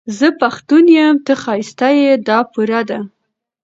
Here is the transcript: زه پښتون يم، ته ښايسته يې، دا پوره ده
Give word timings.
زه 0.17 0.27
پښتون 0.41 0.85
يم، 0.99 1.15
ته 1.25 1.33
ښايسته 1.43 1.89
يې، 1.99 2.11
دا 2.27 2.39
پوره 2.51 2.81
ده 2.89 2.99